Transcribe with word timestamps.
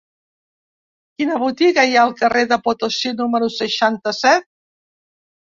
Quina 1.21 1.37
botiga 1.43 1.83
hi 1.89 1.93
ha 1.99 1.99
al 2.05 2.15
carrer 2.23 2.47
de 2.55 2.59
Potosí 2.65 3.13
número 3.21 3.51
seixanta-set? 3.59 4.51